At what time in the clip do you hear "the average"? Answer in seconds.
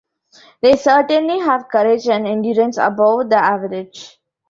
3.29-4.17